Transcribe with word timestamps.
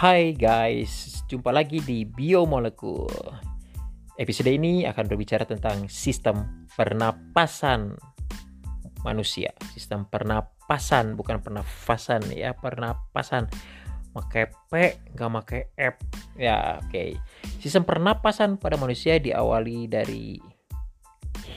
Hai 0.00 0.32
guys, 0.32 1.20
jumpa 1.28 1.52
lagi 1.52 1.76
di 1.84 2.08
Biomolekul. 2.08 3.12
Episode 4.16 4.48
ini 4.48 4.88
akan 4.88 5.04
berbicara 5.04 5.44
tentang 5.44 5.92
sistem 5.92 6.64
pernapasan 6.72 8.00
manusia. 9.04 9.52
Sistem 9.76 10.08
pernapasan, 10.08 11.20
bukan 11.20 11.44
pernafasan 11.44 12.32
ya, 12.32 12.56
pernapasan. 12.56 13.52
Pakai 14.16 14.48
P, 14.72 14.72
nggak 15.12 15.30
pakai 15.44 15.62
F. 15.76 16.00
Ya, 16.40 16.80
oke. 16.80 16.88
Okay. 16.88 17.10
Sistem 17.60 17.84
pernapasan 17.84 18.56
pada 18.56 18.80
manusia 18.80 19.20
diawali 19.20 19.84
dari 19.84 20.40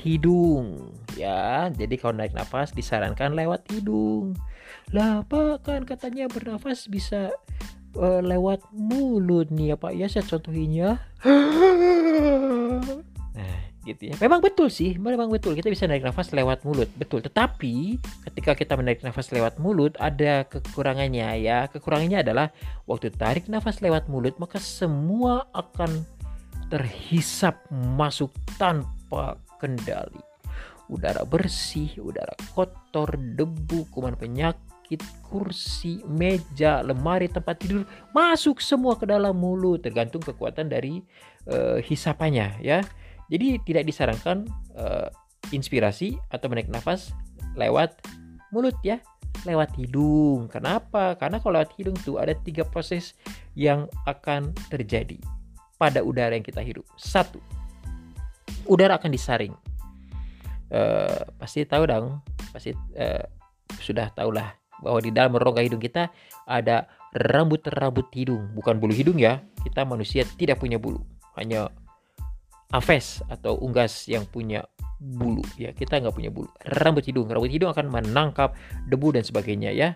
hidung 0.04 0.92
ya. 1.16 1.72
Jadi 1.72 1.96
kalau 1.96 2.20
naik 2.20 2.36
nafas 2.36 2.76
disarankan 2.76 3.40
lewat 3.40 3.72
hidung. 3.72 4.36
Lah 4.92 5.24
apa 5.24 5.64
kan 5.64 5.88
katanya 5.88 6.28
bernafas 6.28 6.92
bisa 6.92 7.32
uh, 7.98 8.22
lewat 8.22 8.62
mulut 8.74 9.50
nih 9.54 9.74
ya 9.74 9.76
Pak. 9.78 9.94
Ya 9.94 10.08
saya 10.10 10.26
contohinnya 10.26 11.02
nah 13.38 13.60
gitu 13.84 14.14
ya. 14.14 14.16
Memang 14.18 14.40
betul 14.40 14.72
sih 14.72 14.98
memang 14.98 15.30
betul. 15.30 15.54
Kita 15.58 15.70
bisa 15.70 15.86
naik 15.86 16.06
nafas 16.06 16.32
lewat 16.32 16.66
mulut. 16.66 16.90
Betul. 16.98 17.22
Tetapi 17.26 18.00
ketika 18.30 18.52
kita 18.58 18.74
menarik 18.80 19.04
nafas 19.06 19.30
lewat 19.30 19.60
mulut 19.62 19.94
ada 20.00 20.48
kekurangannya 20.48 21.38
ya. 21.42 21.70
Kekurangannya 21.70 22.26
adalah 22.26 22.48
waktu 22.90 23.14
tarik 23.14 23.52
nafas 23.52 23.84
lewat 23.84 24.10
mulut 24.10 24.38
maka 24.42 24.58
semua 24.58 25.46
akan 25.54 26.06
terhisap 26.74 27.62
masuk 27.72 28.34
tanpa 28.58 29.38
kendali. 29.62 30.22
Udara 30.92 31.24
bersih 31.24 31.96
udara 32.04 32.36
kotor 32.54 33.16
debu 33.16 33.88
kuman 33.94 34.20
penyakit 34.20 34.73
kursi, 35.26 36.02
meja, 36.06 36.84
lemari, 36.86 37.30
tempat 37.30 37.60
tidur 37.60 37.88
masuk 38.12 38.62
semua 38.62 38.98
ke 38.98 39.10
dalam 39.10 39.34
mulut 39.34 39.82
tergantung 39.82 40.22
kekuatan 40.22 40.70
dari 40.70 41.02
uh, 41.50 41.80
hisapannya 41.82 42.60
ya. 42.62 42.82
Jadi 43.32 43.58
tidak 43.66 43.88
disarankan 43.88 44.46
uh, 44.78 45.10
inspirasi 45.50 46.20
atau 46.30 46.48
menaik 46.52 46.70
nafas 46.70 47.16
lewat 47.58 48.04
mulut 48.54 48.78
ya, 48.86 49.02
lewat 49.46 49.74
hidung. 49.76 50.48
Kenapa? 50.48 51.18
Karena 51.18 51.42
kalau 51.42 51.58
lewat 51.58 51.74
hidung 51.76 51.98
tuh 52.02 52.22
ada 52.22 52.38
tiga 52.38 52.62
proses 52.68 53.18
yang 53.58 53.90
akan 54.06 54.54
terjadi 54.70 55.18
pada 55.82 56.06
udara 56.06 56.38
yang 56.38 56.46
kita 56.46 56.62
hirup. 56.62 56.86
Satu, 56.96 57.42
udara 58.70 59.02
akan 59.02 59.12
disaring. 59.12 59.54
Uh, 60.74 61.22
pasti 61.38 61.66
tahu 61.70 61.86
dong, 61.86 62.18
pasti 62.50 62.74
uh, 62.98 63.26
sudah 63.78 64.10
tahulah 64.14 64.63
bahwa 64.84 65.00
di 65.00 65.10
dalam 65.16 65.34
rongga 65.40 65.64
hidung 65.64 65.80
kita 65.80 66.12
ada 66.44 66.86
rambut-rambut 67.16 68.12
hidung, 68.12 68.52
bukan 68.54 68.78
bulu 68.78 68.92
hidung 68.92 69.18
ya. 69.18 69.40
Kita 69.64 69.88
manusia 69.88 70.28
tidak 70.36 70.60
punya 70.60 70.76
bulu, 70.76 71.00
hanya 71.40 71.72
aves 72.76 73.24
atau 73.32 73.56
unggas 73.64 74.12
yang 74.12 74.28
punya 74.28 74.68
bulu 75.00 75.46
ya. 75.56 75.72
Kita 75.72 76.04
nggak 76.04 76.16
punya 76.16 76.30
bulu. 76.34 76.50
Rambut 76.68 77.08
hidung, 77.08 77.32
rambut 77.32 77.48
hidung 77.50 77.72
akan 77.72 77.88
menangkap 77.88 78.54
debu 78.92 79.16
dan 79.16 79.24
sebagainya 79.24 79.72
ya. 79.72 79.96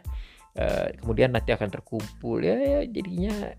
E, 0.55 0.95
kemudian 1.03 1.35
nanti 1.35 1.51
akan 1.51 1.69
terkumpul 1.69 2.41
ya, 2.41 2.55
ya 2.57 2.79
jadinya 2.87 3.53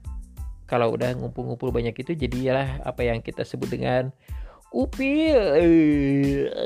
kalau 0.69 0.93
udah 0.93 1.17
ngumpul-ngumpul 1.17 1.73
banyak 1.73 1.97
itu 1.97 2.13
jadilah 2.13 2.85
apa 2.85 3.01
yang 3.01 3.25
kita 3.25 3.43
sebut 3.43 3.73
dengan 3.73 4.13
upil. 4.73 5.41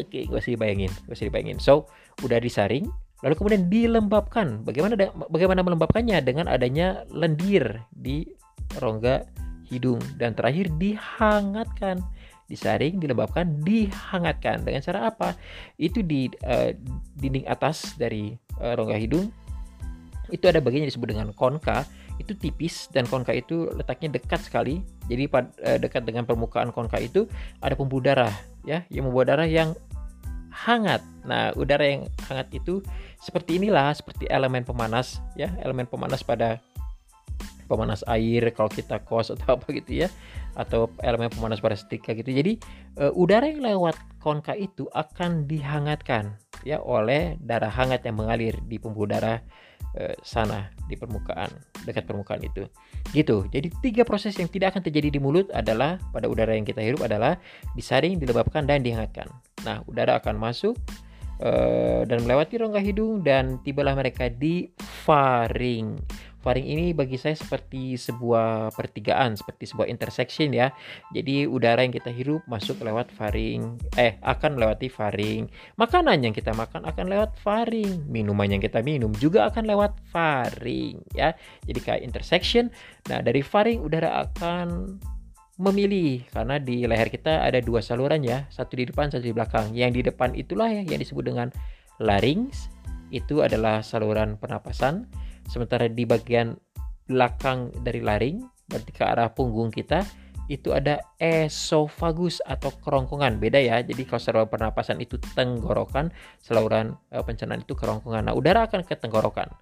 Oke, 0.03 0.27
gak 0.27 0.43
usah 0.43 0.53
dibayangin, 0.59 0.91
gak 1.07 1.15
usah 1.15 1.27
dibayangin. 1.31 1.59
So, 1.63 1.87
udah 2.27 2.43
disaring, 2.43 2.91
lalu 3.23 3.35
kemudian 3.39 3.71
dilembabkan. 3.71 4.67
Bagaimana 4.67 4.99
bagaimana 5.31 5.63
melembabkannya 5.63 6.19
dengan 6.27 6.51
adanya 6.51 7.07
lendir 7.09 7.81
di 7.95 8.27
rongga 8.83 9.25
hidung 9.71 10.03
dan 10.21 10.37
terakhir 10.37 10.69
dihangatkan, 10.77 12.03
disaring, 12.51 12.99
dilembabkan, 13.01 13.63
dihangatkan. 13.65 14.67
Dengan 14.67 14.83
cara 14.85 15.09
apa? 15.09 15.39
Itu 15.79 16.05
di 16.05 16.29
uh, 16.45 16.75
dinding 17.17 17.49
atas 17.49 17.95
dari 17.97 18.37
uh, 18.61 18.75
rongga 18.77 18.99
hidung 18.99 19.31
itu 20.33 20.49
ada 20.49 20.65
bagian 20.65 20.89
yang 20.89 20.91
disebut 20.91 21.13
dengan 21.13 21.29
konka 21.37 21.85
itu 22.17 22.33
tipis 22.33 22.89
dan 22.89 23.05
konka 23.05 23.37
itu 23.37 23.69
letaknya 23.77 24.17
dekat 24.17 24.41
sekali 24.41 24.81
jadi 25.05 25.29
pad, 25.29 25.53
uh, 25.61 25.77
dekat 25.77 26.09
dengan 26.09 26.25
permukaan 26.25 26.73
konka 26.73 26.97
itu 26.97 27.29
ada 27.61 27.77
pembuluh 27.77 28.09
darah 28.09 28.33
ya 28.65 28.81
yang 28.89 29.09
membawa 29.09 29.37
darah 29.37 29.49
yang 29.49 29.77
hangat. 30.53 31.01
Nah, 31.25 31.51
udara 31.57 31.83
yang 31.83 32.07
hangat 32.29 32.53
itu 32.53 32.85
seperti 33.19 33.57
inilah, 33.57 33.97
seperti 33.97 34.29
elemen 34.29 34.63
pemanas 34.63 35.19
ya, 35.35 35.51
elemen 35.65 35.89
pemanas 35.89 36.21
pada 36.21 36.61
pemanas 37.67 38.05
air 38.05 38.53
kalau 38.53 38.69
kita 38.69 39.01
kos 39.01 39.33
atau 39.33 39.57
apa 39.57 39.67
gitu 39.73 40.05
ya 40.05 40.09
atau 40.53 40.93
elemen 41.01 41.33
pemanas 41.33 41.65
pada 41.65 41.73
setrika 41.73 42.13
gitu. 42.13 42.29
Jadi 42.29 42.61
uh, 43.01 43.13
udara 43.17 43.49
yang 43.49 43.65
lewat 43.65 43.97
konka 44.21 44.53
itu 44.53 44.85
akan 44.93 45.49
dihangatkan 45.49 46.37
ya 46.63 46.79
oleh 46.79 47.41
darah 47.41 47.73
hangat 47.73 48.05
yang 48.05 48.21
mengalir 48.21 48.55
di 48.69 48.77
pembuluh 48.77 49.17
darah 49.17 49.41
uh, 49.99 50.15
sana 50.23 50.71
di 50.89 50.95
permukaan 50.95 51.49
dekat 51.85 52.07
permukaan 52.07 52.43
itu. 52.43 52.69
Gitu. 53.11 53.47
Jadi 53.51 53.69
tiga 53.83 54.03
proses 54.07 54.37
yang 54.39 54.49
tidak 54.49 54.77
akan 54.77 54.83
terjadi 54.87 55.09
di 55.13 55.21
mulut 55.21 55.51
adalah 55.51 55.99
pada 56.15 56.31
udara 56.31 56.55
yang 56.55 56.67
kita 56.67 56.81
hirup 56.81 57.03
adalah 57.05 57.37
disaring, 57.75 58.17
dilembabkan 58.17 58.65
dan 58.65 58.81
dihangatkan. 58.85 59.29
Nah, 59.67 59.83
udara 59.87 60.19
akan 60.23 60.39
masuk 60.39 60.79
uh, 61.43 62.03
dan 62.07 62.23
melewati 62.23 62.63
rongga 62.63 62.81
hidung 62.81 63.21
dan 63.27 63.59
tibalah 63.67 63.99
mereka 63.99 64.31
di 64.31 64.71
faring. 65.05 65.99
Faring 66.43 66.67
ini 66.67 66.91
bagi 66.91 67.15
saya 67.15 67.39
seperti 67.39 67.95
sebuah 67.95 68.75
pertigaan, 68.75 69.39
seperti 69.39 69.71
sebuah 69.71 69.87
intersection 69.87 70.51
ya. 70.51 70.75
Jadi 71.15 71.47
udara 71.47 71.87
yang 71.87 71.95
kita 71.95 72.11
hirup 72.11 72.43
masuk 72.51 72.83
lewat 72.83 73.15
faring, 73.15 73.79
eh 73.95 74.19
akan 74.27 74.59
melewati 74.59 74.91
faring. 74.91 75.47
Makanan 75.79 76.27
yang 76.27 76.35
kita 76.35 76.51
makan 76.51 76.83
akan 76.83 77.07
lewat 77.07 77.39
faring. 77.39 78.11
Minuman 78.11 78.59
yang 78.59 78.63
kita 78.63 78.83
minum 78.83 79.15
juga 79.23 79.47
akan 79.55 79.71
lewat 79.71 80.03
faring 80.11 80.99
ya. 81.15 81.31
Jadi 81.63 81.79
kayak 81.79 82.03
intersection. 82.03 82.75
Nah, 83.07 83.23
dari 83.23 83.39
faring 83.39 83.79
udara 83.79 84.27
akan 84.27 84.99
memilih 85.63 86.27
karena 86.35 86.59
di 86.59 86.83
leher 86.91 87.07
kita 87.07 87.47
ada 87.47 87.63
dua 87.63 87.79
saluran 87.79 88.27
ya, 88.27 88.51
satu 88.51 88.75
di 88.75 88.91
depan, 88.91 89.15
satu 89.15 89.23
di 89.23 89.31
belakang. 89.31 89.71
Yang 89.79 89.91
di 89.95 90.03
depan 90.11 90.35
itulah 90.35 90.67
ya 90.67 90.83
yang 90.83 90.99
disebut 90.99 91.23
dengan 91.23 91.55
larynx. 92.03 92.67
Itu 93.15 93.47
adalah 93.47 93.85
saluran 93.85 94.41
pernapasan 94.41 95.07
Sementara 95.53 95.85
di 95.85 96.09
bagian 96.09 96.57
belakang 97.05 97.69
dari 97.85 98.01
laring, 98.01 98.41
berarti 98.73 98.91
ke 98.97 99.05
arah 99.05 99.29
punggung 99.29 99.69
kita, 99.69 100.01
itu 100.49 100.73
ada 100.73 101.05
esofagus 101.21 102.41
atau 102.41 102.73
kerongkongan. 102.81 103.37
Beda 103.37 103.61
ya. 103.61 103.85
Jadi 103.85 104.09
kalau 104.09 104.21
saluran 104.25 104.49
pernapasan 104.49 105.05
itu 105.05 105.21
tenggorokan, 105.37 106.09
saluran 106.41 106.97
e, 107.13 107.21
pencernaan 107.21 107.61
itu 107.61 107.77
kerongkongan. 107.77 108.33
Nah, 108.33 108.35
udara 108.35 108.65
akan 108.65 108.81
ke 108.81 108.97
tenggorokan. 108.97 109.53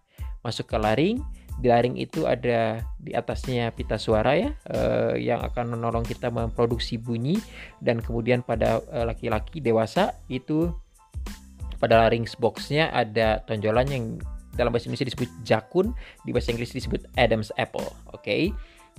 Masuk 0.46 0.70
ke 0.70 0.78
laring, 0.78 1.18
di 1.60 1.68
laring 1.68 2.00
itu 2.00 2.24
ada 2.24 2.80
di 2.96 3.12
atasnya 3.12 3.68
pita 3.76 4.00
suara 4.00 4.32
ya 4.32 4.56
eh, 4.64 5.20
yang 5.20 5.44
akan 5.44 5.76
menolong 5.76 6.08
kita 6.08 6.32
memproduksi 6.32 6.96
bunyi 6.96 7.36
dan 7.84 8.00
kemudian 8.00 8.40
pada 8.40 8.80
e, 8.88 9.04
laki-laki 9.04 9.60
dewasa 9.60 10.16
itu 10.32 10.72
pada 11.76 12.00
larynx 12.00 12.32
boxnya 12.40 12.88
ada 12.88 13.44
tonjolan 13.44 13.88
yang 13.92 14.04
dalam 14.54 14.74
bahasa 14.74 14.90
Indonesia 14.90 15.08
disebut 15.10 15.30
jakun, 15.46 15.94
di 16.26 16.30
bahasa 16.34 16.50
Inggris 16.50 16.74
disebut 16.74 17.06
Adam's 17.18 17.50
apple. 17.58 17.86
Oke. 18.10 18.22
Okay? 18.22 18.42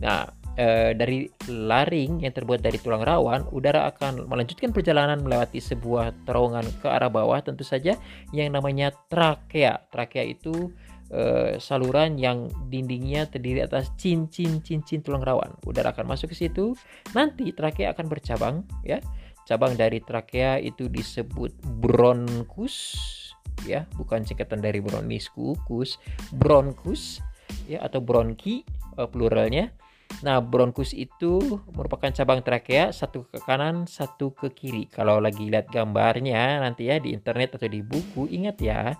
Nah, 0.01 0.25
e, 0.57 0.97
dari 0.97 1.29
laring 1.45 2.25
yang 2.25 2.33
terbuat 2.33 2.65
dari 2.65 2.81
tulang 2.81 3.05
rawan, 3.05 3.45
udara 3.53 3.85
akan 3.93 4.25
melanjutkan 4.25 4.73
perjalanan 4.73 5.21
melewati 5.21 5.61
sebuah 5.61 6.25
terowongan 6.25 6.65
ke 6.81 6.87
arah 6.89 7.11
bawah 7.11 7.37
tentu 7.43 7.61
saja 7.61 7.93
yang 8.33 8.49
namanya 8.55 8.89
trakea. 9.11 9.77
Trakea 9.93 10.25
itu 10.25 10.73
e, 11.13 11.55
saluran 11.61 12.17
yang 12.17 12.49
dindingnya 12.71 13.29
terdiri 13.29 13.61
atas 13.61 13.93
cincin-cincin 14.01 15.05
tulang 15.05 15.21
rawan. 15.21 15.53
Udara 15.69 15.93
akan 15.93 16.09
masuk 16.09 16.33
ke 16.33 16.49
situ. 16.49 16.73
Nanti 17.13 17.53
trakea 17.53 17.93
akan 17.93 18.09
bercabang 18.09 18.65
ya. 18.81 18.97
Cabang 19.45 19.73
dari 19.73 20.01
trakea 20.01 20.61
itu 20.61 20.85
disebut 20.89 21.51
bronkus 21.81 23.19
ya 23.67 23.85
bukan 23.95 24.25
singkatan 24.25 24.59
dari 24.59 24.81
bronchus 24.81 25.99
bronkus 26.33 27.21
ya 27.69 27.83
atau 27.83 28.01
bronki 28.01 28.65
uh, 28.97 29.07
pluralnya 29.07 29.71
Nah, 30.19 30.43
bronkus 30.43 30.91
itu 30.91 31.39
merupakan 31.71 32.11
cabang 32.11 32.43
trakea 32.43 32.91
satu 32.91 33.23
ke 33.31 33.39
kanan, 33.47 33.87
satu 33.87 34.35
ke 34.35 34.51
kiri. 34.51 34.91
Kalau 34.91 35.23
lagi 35.23 35.47
lihat 35.47 35.71
gambarnya 35.71 36.59
nanti 36.59 36.91
ya 36.91 36.99
di 36.99 37.15
internet 37.15 37.55
atau 37.55 37.71
di 37.71 37.79
buku, 37.79 38.27
ingat 38.27 38.59
ya, 38.59 38.91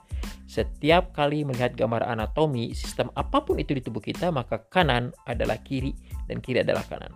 setiap 0.48 1.12
kali 1.12 1.44
melihat 1.44 1.76
gambar 1.76 2.08
anatomi 2.08 2.72
sistem 2.72 3.12
apa 3.20 3.44
pun 3.44 3.60
itu 3.60 3.76
di 3.76 3.84
tubuh 3.84 4.00
kita, 4.00 4.32
maka 4.32 4.64
kanan 4.72 5.12
adalah 5.28 5.60
kiri 5.60 5.92
dan 6.32 6.40
kiri 6.40 6.64
adalah 6.64 6.88
kanan. 6.88 7.12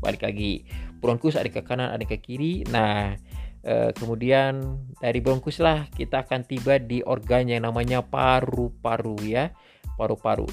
Balik 0.00 0.24
lagi, 0.24 0.64
bronkus 1.02 1.34
ada 1.34 1.50
ke 1.50 1.60
kanan, 1.66 1.92
ada 1.92 2.06
ke 2.06 2.16
kiri. 2.22 2.64
Nah, 2.70 3.18
Uh, 3.60 3.92
kemudian 3.92 4.80
dari 5.04 5.20
bronkus 5.20 5.60
lah 5.60 5.84
kita 5.92 6.24
akan 6.24 6.48
tiba 6.48 6.80
di 6.80 7.04
organ 7.04 7.44
yang 7.44 7.68
namanya 7.68 8.00
paru-paru 8.00 9.20
ya 9.20 9.52
paru-paru 10.00 10.48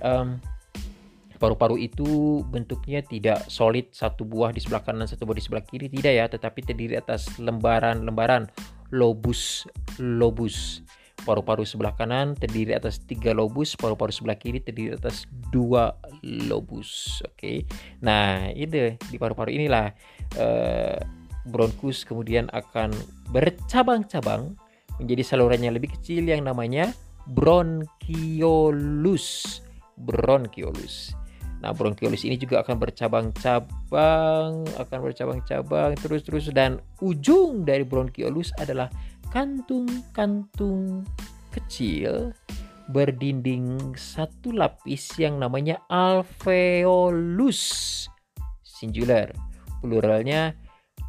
um, 0.00 0.40
Paru-paru 1.36 1.76
itu 1.76 2.40
bentuknya 2.48 3.04
tidak 3.04 3.44
solid 3.52 3.92
satu 3.92 4.24
buah 4.24 4.56
di 4.56 4.60
sebelah 4.64 4.80
kanan 4.80 5.04
satu 5.04 5.28
buah 5.28 5.36
di 5.36 5.44
sebelah 5.44 5.64
kiri 5.68 5.92
tidak 5.92 6.12
ya, 6.16 6.24
tetapi 6.32 6.64
terdiri 6.64 6.96
atas 6.96 7.36
lembaran-lembaran 7.36 8.48
lobus 8.96 9.68
lobus. 10.00 10.80
Paru-paru 11.28 11.68
sebelah 11.68 11.92
kanan 11.92 12.36
terdiri 12.36 12.72
atas 12.72 13.04
tiga 13.04 13.36
lobus, 13.36 13.76
paru-paru 13.76 14.12
sebelah 14.12 14.40
kiri 14.40 14.64
terdiri 14.64 14.96
atas 14.96 15.28
dua 15.52 15.92
lobus. 16.24 17.20
Oke, 17.28 17.36
okay? 17.36 17.58
nah 18.00 18.48
itu 18.56 18.96
di 18.96 19.16
paru-paru 19.20 19.52
inilah 19.52 19.92
uh, 20.40 20.98
bronkus 21.48 22.04
kemudian 22.04 22.50
akan 22.52 22.90
bercabang-cabang 23.30 24.54
menjadi 24.98 25.22
saluran 25.22 25.62
yang 25.62 25.74
lebih 25.76 25.92
kecil 25.98 26.26
yang 26.26 26.42
namanya 26.44 26.92
bronkiolus. 27.30 28.86
Bronkiolus. 29.96 31.16
Nah, 31.64 31.72
bronkiolus 31.72 32.28
ini 32.28 32.36
juga 32.36 32.60
akan 32.60 32.76
bercabang-cabang, 32.76 34.68
akan 34.76 34.98
bercabang-cabang 35.00 35.96
terus-terus 35.96 36.52
dan 36.52 36.78
ujung 37.00 37.64
dari 37.64 37.80
bronkiolus 37.82 38.52
adalah 38.60 38.92
kantung-kantung 39.32 41.02
kecil 41.50 42.36
berdinding 42.92 43.96
satu 43.98 44.54
lapis 44.54 45.18
yang 45.18 45.42
namanya 45.42 45.82
alveolus 45.90 47.58
singular 48.62 49.34
pluralnya 49.82 50.54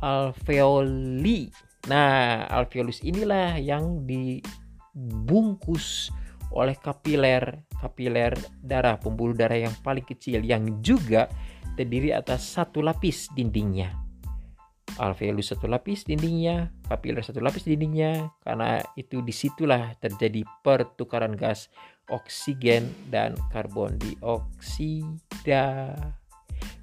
alveoli. 0.02 1.54
Nah 1.88 2.44
alveolus 2.50 3.06
inilah 3.06 3.62
yang 3.62 4.02
dibungkus 4.08 6.10
oleh 6.48 6.80
kapiler 6.80 7.68
kapiler 7.76 8.32
darah 8.64 8.96
pembuluh 8.98 9.36
darah 9.36 9.68
yang 9.68 9.76
paling 9.84 10.08
kecil 10.08 10.40
yang 10.42 10.80
juga 10.80 11.28
terdiri 11.78 12.16
atas 12.16 12.58
satu 12.58 12.82
lapis 12.82 13.30
dindingnya. 13.36 13.94
Alveolus 14.98 15.54
satu 15.54 15.70
lapis 15.70 16.10
dindingnya 16.10 16.74
kapiler 16.90 17.22
satu 17.22 17.38
lapis 17.44 17.70
dindingnya 17.70 18.34
karena 18.42 18.82
itu 18.98 19.22
di 19.22 19.30
situlah 19.30 19.94
terjadi 20.02 20.42
pertukaran 20.66 21.38
gas 21.38 21.70
oksigen 22.10 22.90
dan 23.12 23.36
karbon 23.52 24.00
dioksida 24.00 25.94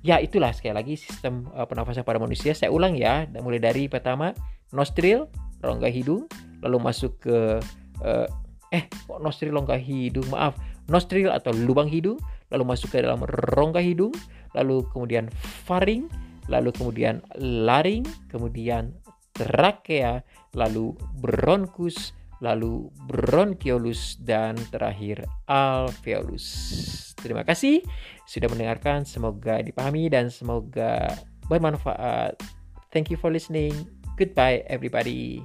ya 0.04 0.20
itulah 0.20 0.52
sekali 0.52 0.76
lagi 0.76 0.94
sistem 1.00 1.48
uh, 1.56 1.64
pernafasan 1.64 2.04
pada 2.04 2.20
manusia. 2.20 2.52
Saya 2.52 2.68
ulang 2.68 2.94
ya 2.94 3.24
mulai 3.40 3.58
dari 3.58 3.88
pertama 3.88 4.36
nostril 4.70 5.32
rongga 5.64 5.88
hidung 5.88 6.28
lalu 6.60 6.76
masuk 6.76 7.16
ke 7.24 7.58
uh, 8.04 8.28
eh 8.68 8.84
kok 8.86 9.18
nostril 9.24 9.56
rongga 9.56 9.80
hidung? 9.80 10.28
Maaf 10.28 10.60
nostril 10.92 11.32
atau 11.32 11.56
lubang 11.56 11.88
hidung 11.88 12.20
lalu 12.52 12.64
masuk 12.68 12.92
ke 12.92 13.00
dalam 13.00 13.24
rongga 13.56 13.80
hidung 13.80 14.12
lalu 14.52 14.84
kemudian 14.92 15.32
faring 15.64 16.06
lalu 16.52 16.70
kemudian 16.76 17.24
laring 17.40 18.04
kemudian 18.28 18.92
trakea 19.32 20.20
lalu 20.52 20.92
bronkus 21.18 22.12
lalu 22.44 22.92
bronkiolus 23.08 24.20
dan 24.20 24.52
terakhir 24.68 25.24
alveolus. 25.48 26.44
Terima 27.16 27.40
kasih 27.40 27.80
sudah 28.28 28.52
mendengarkan. 28.52 29.08
Semoga 29.08 29.64
dipahami 29.64 30.12
dan 30.12 30.28
semoga 30.28 31.08
bermanfaat. 31.48 32.36
Thank 32.92 33.08
you 33.08 33.16
for 33.16 33.32
listening. 33.32 33.72
Goodbye 34.20 34.62
everybody 34.68 35.42